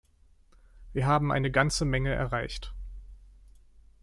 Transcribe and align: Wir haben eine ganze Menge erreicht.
Wir 0.93 1.05
haben 1.05 1.31
eine 1.31 1.51
ganze 1.51 1.85
Menge 1.85 2.11
erreicht. 2.11 2.73